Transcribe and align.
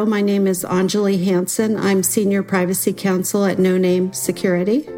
Hello, 0.00 0.08
my 0.08 0.22
name 0.22 0.46
is 0.46 0.64
Anjali 0.64 1.22
Hansen. 1.24 1.76
I'm 1.76 2.02
Senior 2.02 2.42
Privacy 2.42 2.94
Counsel 2.94 3.44
at 3.44 3.58
No 3.58 3.76
Name 3.76 4.14
Security. 4.14 4.88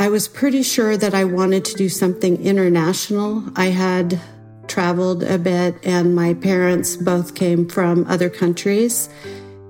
I 0.00 0.08
was 0.08 0.26
pretty 0.26 0.64
sure 0.64 0.96
that 0.96 1.14
I 1.14 1.22
wanted 1.22 1.64
to 1.66 1.74
do 1.76 1.88
something 1.88 2.44
international. 2.44 3.44
I 3.54 3.66
had 3.66 4.20
traveled 4.66 5.22
a 5.22 5.38
bit, 5.38 5.76
and 5.84 6.16
my 6.16 6.34
parents 6.34 6.96
both 6.96 7.36
came 7.36 7.68
from 7.68 8.04
other 8.08 8.28
countries. 8.28 9.08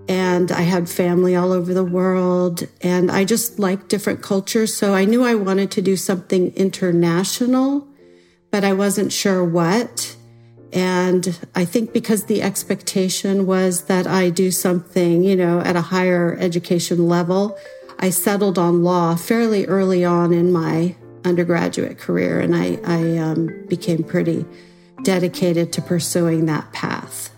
And 0.09 0.51
I 0.51 0.63
had 0.63 0.89
family 0.89 1.37
all 1.37 1.53
over 1.53 1.75
the 1.75 1.85
world, 1.85 2.67
and 2.81 3.11
I 3.11 3.27
just 3.27 3.59
liked 3.59 3.91
different 3.91 4.23
cultures. 4.23 4.73
So 4.73 4.95
I 4.95 5.05
knew 5.05 5.23
I 5.23 5.35
wanted 5.35 5.71
to 5.73 5.83
do 5.83 5.97
something 5.99 6.51
international, 6.55 7.87
but 8.51 8.65
I 8.65 8.73
wasn't 8.73 9.13
sure 9.13 9.45
what. 9.45 10.15
And 10.73 11.39
I 11.55 11.65
think 11.65 11.93
because 11.93 12.25
the 12.25 12.43
expectation 12.43 13.47
was 13.47 13.85
that 13.85 14.07
I 14.07 14.31
do 14.31 14.51
something, 14.51 15.25
you 15.25 15.35
know, 15.35 15.61
at 15.61 15.77
a 15.77 15.81
higher 15.81 16.37
education 16.39 17.09
level, 17.09 17.59
I 17.99 18.11
settled 18.11 18.59
on 18.59 18.85
law 18.85 19.17
fairly 19.17 19.67
early 19.67 20.05
on 20.05 20.33
in 20.33 20.53
my 20.53 20.95
undergraduate 21.25 21.99
career, 21.99 22.39
and 22.39 22.55
I, 22.55 22.79
I 22.85 23.19
um, 23.19 23.67
became 23.67 24.05
pretty 24.05 24.45
dedicated 25.03 25.73
to 25.73 25.83
pursuing 25.83 26.47
that 26.47 26.73
path. 26.73 27.31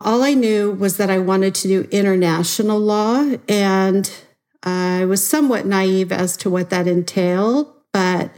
All 0.00 0.24
I 0.24 0.34
knew 0.34 0.72
was 0.72 0.96
that 0.96 1.10
I 1.10 1.18
wanted 1.18 1.54
to 1.56 1.68
do 1.68 1.88
international 1.92 2.80
law, 2.80 3.36
and 3.48 4.10
I 4.62 5.04
was 5.04 5.26
somewhat 5.26 5.66
naive 5.66 6.12
as 6.12 6.36
to 6.38 6.50
what 6.50 6.70
that 6.70 6.86
entailed, 6.86 7.72
but 7.92 8.30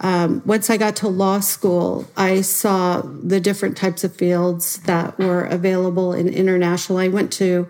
um, 0.00 0.42
once 0.44 0.68
I 0.68 0.76
got 0.76 0.96
to 0.96 1.08
law 1.08 1.40
school, 1.40 2.06
I 2.16 2.40
saw 2.40 3.02
the 3.02 3.40
different 3.40 3.76
types 3.76 4.04
of 4.04 4.14
fields 4.14 4.78
that 4.80 5.18
were 5.18 5.44
available 5.44 6.12
in 6.12 6.28
international. 6.28 6.98
I 6.98 7.08
went 7.08 7.32
to 7.34 7.68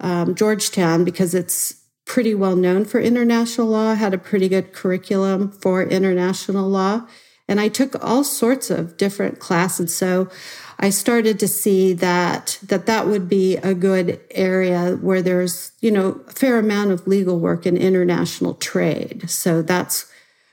um, 0.00 0.34
Georgetown 0.34 1.04
because 1.04 1.34
it's 1.34 1.76
pretty 2.04 2.34
well 2.34 2.56
known 2.56 2.84
for 2.84 3.00
international 3.00 3.68
law, 3.68 3.94
had 3.94 4.12
a 4.12 4.18
pretty 4.18 4.48
good 4.48 4.72
curriculum 4.72 5.50
for 5.50 5.82
international 5.82 6.68
law. 6.68 7.06
And 7.50 7.60
I 7.60 7.66
took 7.66 8.02
all 8.02 8.22
sorts 8.22 8.70
of 8.70 8.96
different 8.96 9.40
classes. 9.40 9.94
So 9.94 10.30
I 10.78 10.90
started 10.90 11.40
to 11.40 11.48
see 11.48 11.92
that 11.94 12.60
that 12.62 12.86
that 12.86 13.08
would 13.08 13.28
be 13.28 13.56
a 13.56 13.74
good 13.74 14.20
area 14.30 14.94
where 14.94 15.20
there's 15.20 15.72
you 15.80 15.90
know 15.90 16.22
a 16.28 16.30
fair 16.30 16.58
amount 16.58 16.92
of 16.92 17.08
legal 17.08 17.40
work 17.40 17.66
in 17.66 17.76
international 17.76 18.54
trade. 18.54 19.28
So 19.28 19.62
that's 19.62 20.06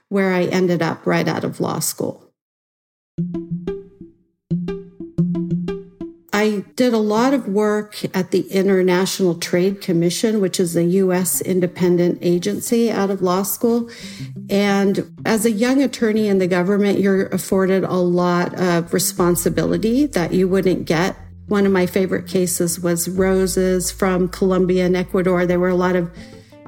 where 0.10 0.34
I 0.34 0.46
ended 0.46 0.82
up 0.82 1.06
right 1.06 1.28
out 1.28 1.44
of 1.44 1.60
law 1.60 1.80
school. 1.80 2.34
I 6.48 6.64
did 6.78 6.94
a 6.94 6.98
lot 6.98 7.34
of 7.34 7.50
work 7.50 7.98
at 8.16 8.32
the 8.32 8.50
International 8.50 9.36
Trade 9.36 9.82
Commission, 9.82 10.40
which 10.40 10.62
is 10.62 10.78
a 10.78 10.84
U.S. 10.84 11.42
independent 11.42 12.20
agency 12.22 12.90
out 12.90 13.10
of 13.10 13.22
law 13.22 13.44
school. 13.44 13.90
And 14.50 15.14
as 15.26 15.46
a 15.46 15.52
young 15.52 15.84
attorney 15.84 16.30
in 16.30 16.38
the 16.38 16.48
government, 16.48 17.00
you're 17.00 17.26
afforded 17.28 17.84
a 17.84 17.96
lot 17.96 18.58
of 18.58 18.94
responsibility 18.94 20.06
that 20.06 20.32
you 20.32 20.48
wouldn't 20.48 20.86
get. 20.86 21.18
One 21.48 21.66
of 21.66 21.74
my 21.74 21.86
favorite 21.86 22.28
cases 22.28 22.80
was 22.80 23.10
roses 23.10 23.92
from 23.92 24.30
Colombia 24.30 24.86
and 24.86 24.96
Ecuador. 24.96 25.46
There 25.46 25.60
were 25.60 25.68
a 25.68 25.76
lot 25.76 25.98
of 25.98 26.10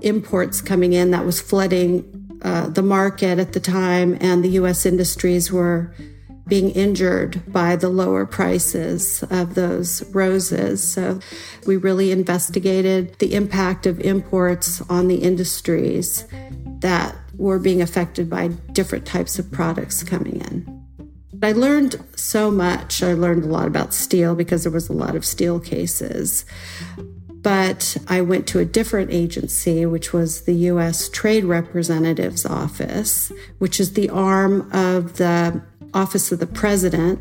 imports 0.01 0.59
coming 0.59 0.91
in 0.91 1.11
that 1.11 1.25
was 1.25 1.39
flooding 1.39 2.03
uh, 2.41 2.67
the 2.67 2.81
market 2.81 3.39
at 3.39 3.53
the 3.53 3.61
time, 3.61 4.17
and 4.19 4.43
the 4.43 4.49
U.S. 4.49 4.85
industries 4.85 5.53
were 5.53 5.95
being 6.49 6.71
injured 6.71 7.41
by 7.51 7.75
the 7.75 7.89
lower 7.89 8.25
prices 8.25 9.23
of 9.29 9.55
those 9.55 10.03
roses. 10.13 10.91
So 10.91 11.19
we 11.65 11.77
really 11.77 12.11
investigated 12.11 13.17
the 13.19 13.35
impact 13.35 13.85
of 13.85 13.99
imports 14.01 14.81
on 14.89 15.07
the 15.07 15.17
industries 15.17 16.25
that 16.79 17.15
were 17.37 17.59
being 17.59 17.81
affected 17.81 18.29
by 18.29 18.49
different 18.73 19.05
types 19.05 19.39
of 19.39 19.51
products 19.51 20.03
coming 20.03 20.41
in. 20.41 20.79
I 21.41 21.53
learned 21.53 21.95
so 22.15 22.51
much. 22.51 23.01
I 23.01 23.13
learned 23.13 23.45
a 23.45 23.47
lot 23.47 23.67
about 23.67 23.93
steel 23.93 24.35
because 24.35 24.63
there 24.63 24.71
was 24.71 24.89
a 24.89 24.93
lot 24.93 25.15
of 25.15 25.25
steel 25.25 25.59
cases. 25.59 26.45
But 27.41 27.95
I 28.09 28.19
went 28.19 28.45
to 28.47 28.59
a 28.59 28.65
different 28.65 29.11
agency, 29.11 29.85
which 29.85 30.11
was 30.11 30.41
the 30.41 30.53
U.S. 30.53 31.07
Trade 31.07 31.45
Representative's 31.45 32.45
Office, 32.45 33.31
which 33.59 33.79
is 33.79 33.93
the 33.93 34.09
arm 34.09 34.69
of 34.73 35.15
the 35.15 35.61
Office 35.93 36.31
of 36.31 36.39
the 36.39 36.47
President 36.47 37.19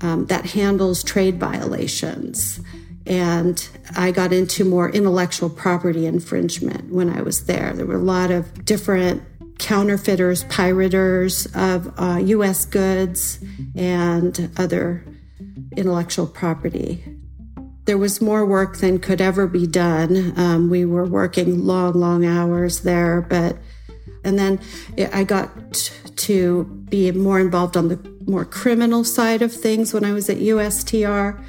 um, 0.00 0.26
that 0.26 0.46
handles 0.46 1.02
trade 1.02 1.38
violations. 1.38 2.60
And 3.06 3.68
I 3.96 4.10
got 4.10 4.32
into 4.32 4.64
more 4.64 4.90
intellectual 4.90 5.48
property 5.48 6.06
infringement 6.06 6.92
when 6.92 7.08
I 7.08 7.22
was 7.22 7.44
there. 7.44 7.72
There 7.72 7.86
were 7.86 7.94
a 7.94 7.98
lot 7.98 8.30
of 8.30 8.64
different 8.64 9.22
counterfeiters, 9.58 10.44
pirators 10.44 11.46
of 11.54 11.92
uh, 11.98 12.18
US 12.18 12.64
goods 12.64 13.38
and 13.74 14.50
other 14.56 15.04
intellectual 15.76 16.26
property. 16.26 17.04
There 17.84 17.96
was 17.96 18.20
more 18.20 18.44
work 18.44 18.78
than 18.78 18.98
could 18.98 19.20
ever 19.20 19.46
be 19.46 19.66
done. 19.66 20.34
Um, 20.36 20.68
we 20.68 20.84
were 20.84 21.06
working 21.06 21.64
long, 21.64 21.94
long 21.94 22.26
hours 22.26 22.80
there, 22.80 23.20
but 23.22 23.56
and 24.24 24.38
then 24.40 24.60
I 25.12 25.22
got 25.22 25.92
to 26.16 26.64
be 26.88 27.10
more 27.12 27.40
involved 27.40 27.76
on 27.76 27.88
the 27.88 28.16
more 28.26 28.44
criminal 28.44 29.04
side 29.04 29.42
of 29.42 29.52
things 29.52 29.94
when 29.94 30.04
I 30.04 30.12
was 30.12 30.28
at 30.28 30.38
USTR 30.38 31.42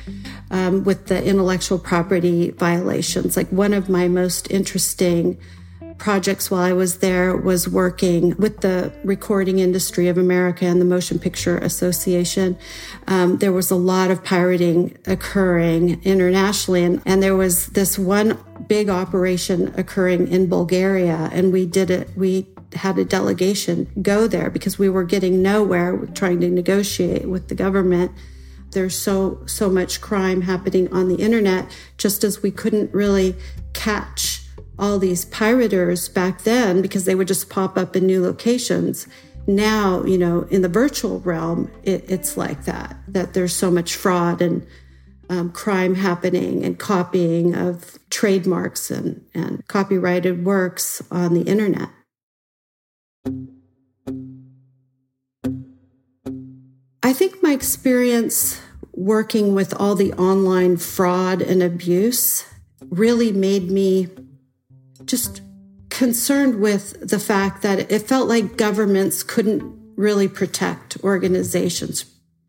um, 0.51 0.83
with 0.83 1.07
the 1.07 1.23
intellectual 1.23 1.79
property 1.79 2.51
violations. 2.51 3.35
Like 3.35 3.49
one 3.49 3.73
of 3.73 3.89
my 3.89 4.07
most 4.07 4.49
interesting 4.51 5.37
projects 5.97 6.51
while 6.51 6.61
I 6.61 6.73
was 6.73 6.99
there 6.99 7.35
was 7.35 7.67
working 7.67 8.35
with 8.37 8.61
the 8.61 8.93
Recording 9.03 9.59
Industry 9.59 10.07
of 10.07 10.17
America 10.17 10.65
and 10.65 10.79
the 10.79 10.85
Motion 10.85 11.19
Picture 11.19 11.57
Association. 11.57 12.57
Um, 13.07 13.37
there 13.37 13.51
was 13.51 13.71
a 13.71 13.75
lot 13.75 14.11
of 14.11 14.23
pirating 14.23 14.97
occurring 15.07 16.01
internationally, 16.03 16.83
and, 16.83 17.01
and 17.05 17.21
there 17.23 17.35
was 17.35 17.67
this 17.67 17.97
one 17.97 18.37
big 18.67 18.89
operation 18.89 19.73
occurring 19.77 20.27
in 20.27 20.47
Bulgaria, 20.47 21.29
and 21.31 21.51
we 21.51 21.65
did 21.65 21.89
it. 21.89 22.09
We 22.15 22.47
had 22.73 22.97
a 22.97 23.05
delegation 23.05 23.89
go 24.01 24.27
there 24.27 24.49
because 24.49 24.77
we 24.77 24.89
were 24.89 25.03
getting 25.03 25.41
nowhere 25.41 25.97
trying 26.13 26.39
to 26.41 26.49
negotiate 26.49 27.27
with 27.27 27.47
the 27.47 27.55
government. 27.55 28.11
There's 28.71 28.97
so 28.97 29.41
so 29.45 29.69
much 29.69 30.01
crime 30.01 30.41
happening 30.41 30.91
on 30.93 31.07
the 31.07 31.15
internet 31.15 31.71
just 31.97 32.23
as 32.23 32.43
we 32.43 32.51
couldn't 32.51 32.93
really 32.93 33.35
catch 33.73 34.43
all 34.79 34.99
these 34.99 35.25
pirators 35.25 36.07
back 36.07 36.43
then 36.43 36.81
because 36.81 37.05
they 37.05 37.15
would 37.15 37.27
just 37.27 37.49
pop 37.49 37.77
up 37.77 37.95
in 37.95 38.05
new 38.05 38.21
locations. 38.21 39.07
Now, 39.47 40.03
you 40.03 40.17
know, 40.17 40.41
in 40.51 40.61
the 40.61 40.69
virtual 40.69 41.19
realm, 41.21 41.71
it, 41.83 42.03
it's 42.09 42.37
like 42.37 42.65
that, 42.65 42.97
that 43.07 43.33
there's 43.33 43.55
so 43.55 43.71
much 43.71 43.95
fraud 43.95 44.41
and 44.41 44.67
um, 45.29 45.51
crime 45.51 45.95
happening 45.95 46.63
and 46.63 46.77
copying 46.77 47.55
of 47.55 47.97
trademarks 48.09 48.91
and, 48.91 49.25
and 49.33 49.65
copyrighted 49.67 50.45
works 50.45 51.01
on 51.11 51.33
the 51.33 51.41
internet. 51.41 51.89
I 57.03 57.13
think 57.13 57.41
my 57.41 57.51
experience 57.51 58.59
working 58.91 59.55
with 59.55 59.73
all 59.79 59.95
the 59.95 60.13
online 60.13 60.75
fraud 60.77 61.41
and 61.41 61.63
abuse 61.63 62.45
really 62.89 63.31
made 63.31 63.71
me 63.71 64.09
just 65.05 65.41
concerned 65.89 66.59
with 66.59 66.99
the 67.07 67.19
fact 67.19 67.61
that 67.61 67.91
it 67.91 68.01
felt 68.01 68.27
like 68.27 68.57
governments 68.57 69.23
couldn't 69.23 69.63
really 69.95 70.27
protect 70.27 70.97
organizations 71.03 72.05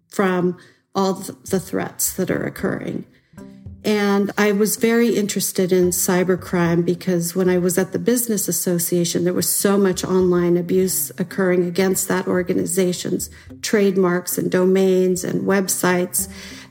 from 0.08 0.58
all 0.94 1.14
the 1.14 1.60
threats 1.60 2.12
that 2.14 2.30
are 2.30 2.44
occurring. 2.44 3.06
And 3.88 4.32
I 4.36 4.52
was 4.52 4.76
very 4.76 5.16
interested 5.16 5.72
in 5.72 5.92
cybercrime 5.92 6.84
because 6.84 7.34
when 7.34 7.48
I 7.48 7.56
was 7.56 7.78
at 7.78 7.92
the 7.92 7.98
Business 7.98 8.46
Association, 8.46 9.24
there 9.24 9.32
was 9.32 9.50
so 9.50 9.78
much 9.78 10.04
online 10.04 10.58
abuse 10.58 11.10
occurring 11.16 11.64
against 11.64 12.06
that 12.08 12.26
organization's 12.26 13.30
trademarks 13.62 14.36
and 14.36 14.50
domains 14.50 15.24
and 15.24 15.46
websites. 15.46 16.30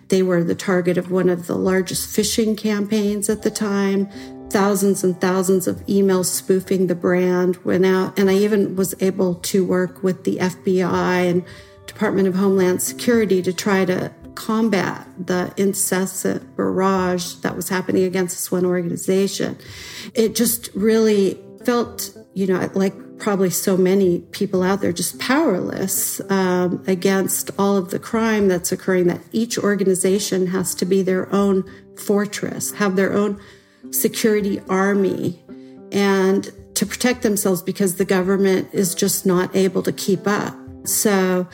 They 0.10 0.22
were 0.22 0.44
the 0.44 0.54
target 0.54 0.96
of 0.96 1.10
one 1.10 1.28
of 1.28 1.48
the 1.48 1.56
largest 1.56 2.16
phishing 2.16 2.56
campaigns 2.56 3.32
at 3.32 3.42
the 3.42 3.50
time. 3.50 4.08
Thousands 4.52 5.04
and 5.04 5.20
thousands 5.20 5.68
of 5.68 5.84
emails 5.88 6.26
spoofing 6.26 6.86
the 6.86 6.94
brand 6.94 7.58
went 7.66 7.88
out. 7.88 8.20
And 8.20 8.30
I 8.30 8.36
even 8.36 8.76
was 8.76 8.94
able 9.02 9.34
to 9.34 9.66
work 9.66 10.04
with 10.04 10.24
the 10.24 10.38
FBI 10.38 11.32
and 11.32 11.44
Department 11.88 12.28
of 12.28 12.36
Homeland 12.36 12.84
Security 12.84 13.42
to 13.42 13.52
try 13.52 13.86
to 13.86 14.14
combat 14.38 15.08
the 15.18 15.52
incessant 15.58 16.56
barrage 16.56 17.34
that 17.42 17.56
was 17.56 17.70
happening 17.70 18.04
against 18.04 18.36
this 18.36 18.52
one 18.52 18.66
organization. 18.66 19.58
It 20.14 20.36
just 20.36 20.70
really 20.76 21.42
felt, 21.66 22.16
you 22.36 22.46
know, 22.46 22.70
like 22.76 22.94
probably 23.18 23.50
so 23.50 23.76
many 23.76 24.20
people 24.32 24.62
out 24.62 24.80
there 24.80 24.94
just 24.94 25.20
powerless 25.20 26.22
um, 26.30 26.84
against 26.86 27.50
all 27.58 27.76
of 27.76 27.90
the 27.90 27.98
crime 27.98 28.48
that's 28.48 28.72
occurring, 28.72 29.08
that 29.08 29.22
each 29.32 29.58
organization 29.58 30.46
has 30.46 30.76
to 30.76 30.86
be 30.86 31.02
their 31.02 31.34
own 31.34 31.64
fortress, 31.98 32.72
have 32.74 32.96
their 32.96 33.14
own 33.14 33.42
security 33.90 34.62
army, 34.70 35.44
and 35.92 36.52
to 36.76 36.86
protect 36.86 37.24
themselves 37.24 37.64
because 37.64 37.96
the 37.96 38.06
government 38.06 38.70
is 38.72 38.94
just 38.94 39.26
not 39.26 39.56
able 39.56 39.82
to 39.82 39.92
keep 39.92 40.28
up. 40.28 40.56
So 40.84 41.48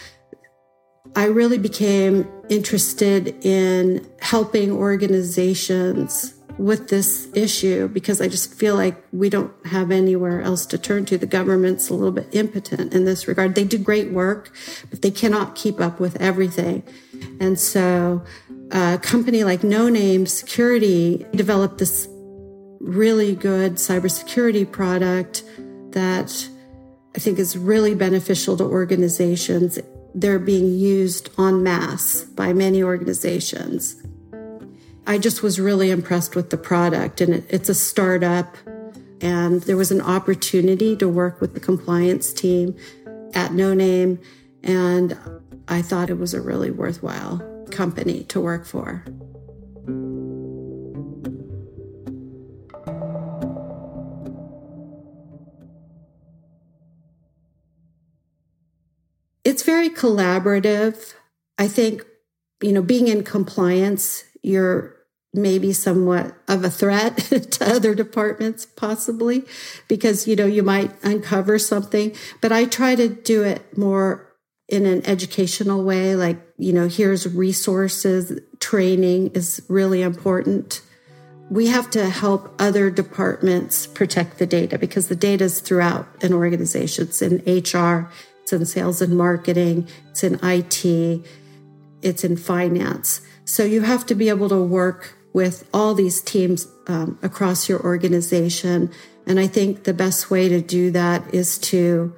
I 1.15 1.25
really 1.25 1.57
became 1.57 2.27
interested 2.49 3.35
in 3.45 4.07
helping 4.19 4.71
organizations 4.71 6.33
with 6.57 6.89
this 6.89 7.27
issue 7.33 7.87
because 7.87 8.21
I 8.21 8.27
just 8.27 8.53
feel 8.53 8.75
like 8.75 9.03
we 9.11 9.29
don't 9.29 9.51
have 9.65 9.91
anywhere 9.91 10.41
else 10.41 10.65
to 10.67 10.77
turn 10.77 11.05
to. 11.05 11.17
The 11.17 11.25
government's 11.25 11.89
a 11.89 11.93
little 11.93 12.11
bit 12.11 12.29
impotent 12.31 12.93
in 12.93 13.05
this 13.05 13.27
regard. 13.27 13.55
They 13.55 13.63
do 13.63 13.77
great 13.77 14.11
work, 14.11 14.51
but 14.89 15.01
they 15.01 15.11
cannot 15.11 15.55
keep 15.55 15.79
up 15.79 15.99
with 15.99 16.19
everything. 16.21 16.83
And 17.39 17.59
so 17.59 18.23
a 18.71 18.99
company 19.01 19.43
like 19.43 19.63
No 19.63 19.89
Name 19.89 20.25
Security 20.25 21.25
developed 21.31 21.79
this 21.79 22.07
really 22.79 23.35
good 23.35 23.73
cybersecurity 23.75 24.69
product 24.69 25.43
that 25.91 26.49
I 27.15 27.19
think 27.19 27.39
is 27.39 27.57
really 27.57 27.95
beneficial 27.95 28.57
to 28.57 28.63
organizations 28.63 29.79
they're 30.13 30.39
being 30.39 30.73
used 30.73 31.29
en 31.39 31.63
masse 31.63 32.23
by 32.23 32.53
many 32.53 32.83
organizations. 32.83 34.01
I 35.05 35.17
just 35.17 35.43
was 35.43 35.59
really 35.59 35.91
impressed 35.91 36.35
with 36.35 36.49
the 36.49 36.57
product, 36.57 37.19
and 37.19 37.33
it, 37.33 37.45
it's 37.49 37.69
a 37.69 37.75
startup. 37.75 38.55
And 39.21 39.61
there 39.63 39.77
was 39.77 39.91
an 39.91 40.01
opportunity 40.01 40.95
to 40.97 41.07
work 41.07 41.39
with 41.39 41.53
the 41.53 41.59
compliance 41.59 42.33
team 42.33 42.75
at 43.33 43.53
No 43.53 43.73
Name, 43.73 44.19
and 44.63 45.17
I 45.67 45.81
thought 45.81 46.09
it 46.09 46.17
was 46.17 46.33
a 46.33 46.41
really 46.41 46.71
worthwhile 46.71 47.41
company 47.71 48.23
to 48.25 48.39
work 48.39 48.65
for. 48.65 49.05
It's 59.43 59.63
very 59.63 59.89
collaborative. 59.89 61.13
I 61.57 61.67
think, 61.67 62.05
you 62.61 62.71
know, 62.71 62.81
being 62.81 63.07
in 63.07 63.23
compliance, 63.23 64.23
you're 64.41 64.95
maybe 65.33 65.73
somewhat 65.73 66.35
of 66.47 66.63
a 66.63 66.69
threat 66.69 67.17
to 67.51 67.65
other 67.65 67.95
departments, 67.95 68.65
possibly, 68.65 69.43
because, 69.87 70.27
you 70.27 70.35
know, 70.35 70.45
you 70.45 70.63
might 70.63 70.91
uncover 71.03 71.57
something. 71.57 72.15
But 72.39 72.51
I 72.51 72.65
try 72.65 72.95
to 72.95 73.09
do 73.09 73.43
it 73.43 73.77
more 73.77 74.33
in 74.69 74.85
an 74.85 75.05
educational 75.05 75.83
way, 75.83 76.15
like, 76.15 76.37
you 76.57 76.71
know, 76.71 76.87
here's 76.87 77.27
resources, 77.27 78.39
training 78.59 79.27
is 79.33 79.63
really 79.67 80.01
important. 80.01 80.81
We 81.49 81.67
have 81.67 81.89
to 81.91 82.09
help 82.09 82.55
other 82.59 82.89
departments 82.89 83.85
protect 83.85 84.39
the 84.39 84.45
data 84.45 84.79
because 84.79 85.09
the 85.09 85.15
data 85.15 85.43
is 85.43 85.59
throughout 85.59 86.07
an 86.23 86.33
organization. 86.33 87.03
It's 87.03 87.21
in 87.21 87.43
HR, 87.45 88.09
in 88.53 88.65
sales 88.65 89.01
and 89.01 89.17
marketing, 89.17 89.87
it's 90.11 90.23
in 90.23 90.39
IT, 90.43 91.25
it's 92.01 92.23
in 92.23 92.37
finance. 92.37 93.21
So 93.45 93.63
you 93.63 93.81
have 93.81 94.05
to 94.05 94.15
be 94.15 94.29
able 94.29 94.49
to 94.49 94.61
work 94.61 95.17
with 95.33 95.67
all 95.73 95.93
these 95.93 96.21
teams 96.21 96.67
um, 96.87 97.17
across 97.23 97.67
your 97.67 97.81
organization. 97.81 98.91
And 99.25 99.39
I 99.39 99.47
think 99.47 99.83
the 99.83 99.93
best 99.93 100.29
way 100.29 100.47
to 100.47 100.61
do 100.61 100.91
that 100.91 101.33
is 101.33 101.57
to 101.59 102.13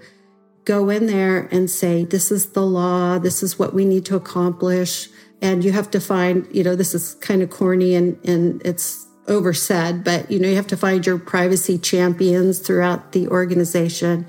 go 0.65 0.89
in 0.89 1.05
there 1.05 1.47
and 1.51 1.69
say, 1.69 2.03
this 2.03 2.31
is 2.31 2.51
the 2.51 2.65
law, 2.65 3.19
this 3.19 3.41
is 3.41 3.57
what 3.57 3.73
we 3.73 3.85
need 3.85 4.05
to 4.07 4.15
accomplish. 4.15 5.07
And 5.41 5.63
you 5.63 5.71
have 5.71 5.89
to 5.91 5.99
find, 5.99 6.47
you 6.51 6.63
know, 6.63 6.75
this 6.75 6.93
is 6.93 7.15
kind 7.15 7.41
of 7.41 7.49
corny 7.49 7.95
and, 7.95 8.17
and 8.27 8.61
it's 8.65 9.05
oversaid, 9.27 10.03
but 10.03 10.29
you 10.29 10.39
know, 10.39 10.47
you 10.47 10.55
have 10.55 10.67
to 10.67 10.77
find 10.77 11.05
your 11.05 11.17
privacy 11.17 11.77
champions 11.77 12.59
throughout 12.59 13.11
the 13.11 13.27
organization 13.27 14.25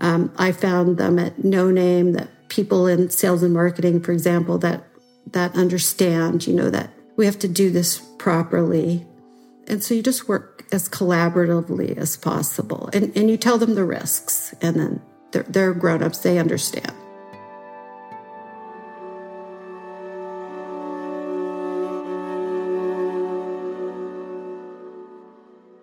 um, 0.00 0.32
I 0.36 0.52
found 0.52 0.98
them 0.98 1.18
at 1.18 1.44
No 1.44 1.70
Name, 1.70 2.12
that 2.12 2.28
people 2.48 2.86
in 2.86 3.10
sales 3.10 3.42
and 3.42 3.52
marketing, 3.52 4.00
for 4.00 4.12
example, 4.12 4.58
that 4.58 4.84
that 5.32 5.54
understand, 5.54 6.46
you 6.46 6.54
know, 6.54 6.70
that 6.70 6.90
we 7.16 7.26
have 7.26 7.38
to 7.40 7.48
do 7.48 7.70
this 7.70 7.98
properly. 8.18 9.06
And 9.66 9.82
so 9.82 9.94
you 9.94 10.02
just 10.02 10.28
work 10.28 10.64
as 10.72 10.88
collaboratively 10.88 11.96
as 11.96 12.16
possible. 12.16 12.88
And, 12.92 13.14
and 13.16 13.28
you 13.28 13.36
tell 13.36 13.58
them 13.58 13.74
the 13.74 13.84
risks, 13.84 14.54
and 14.62 14.76
then 14.76 15.02
they're, 15.32 15.42
they're 15.42 15.74
grown 15.74 16.02
ups, 16.02 16.18
they 16.18 16.38
understand. 16.38 16.92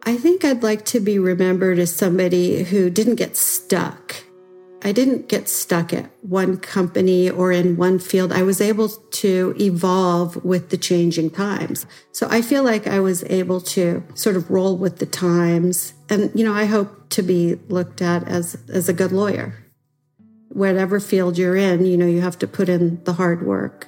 I 0.08 0.18
think 0.18 0.46
I'd 0.46 0.64
like 0.64 0.86
to 0.86 1.00
be 1.00 1.18
remembered 1.18 1.80
as 1.80 1.96
somebody 1.96 2.64
who 2.64 2.90
didn't 2.92 3.16
get 3.16 3.36
stuck. 3.36 4.05
I 4.86 4.92
didn't 4.92 5.30
get 5.30 5.50
stuck 5.50 5.94
at 5.94 6.12
one 6.22 6.58
company 6.58 7.28
or 7.28 7.52
in 7.52 7.76
one 7.76 7.98
field. 7.98 8.32
I 8.32 8.44
was 8.44 8.62
able 8.62 8.90
to 8.90 9.56
evolve 9.60 10.46
with 10.46 10.70
the 10.70 10.78
changing 10.78 11.32
times. 11.32 11.88
So 12.12 12.28
I 12.30 12.44
feel 12.44 12.64
like 12.64 12.86
I 12.86 13.00
was 13.00 13.24
able 13.24 13.62
to 13.62 14.04
sort 14.14 14.36
of 14.36 14.52
roll 14.52 14.78
with 14.78 15.00
the 15.00 15.08
times. 15.08 15.96
And, 16.08 16.30
you 16.36 16.46
know, 16.46 16.54
I 16.54 16.66
hope 16.66 17.10
to 17.10 17.24
be 17.24 17.56
looked 17.68 18.00
at 18.00 18.28
as, 18.28 18.58
as 18.72 18.88
a 18.88 18.94
good 18.94 19.12
lawyer. 19.12 19.56
Whatever 20.50 21.00
field 21.00 21.40
you're 21.40 21.58
in, 21.58 21.88
you 21.88 21.98
know, 21.98 22.06
you 22.06 22.22
have 22.22 22.38
to 22.38 22.48
put 22.48 22.70
in 22.70 23.04
the 23.06 23.14
hard 23.14 23.44
work. 23.44 23.88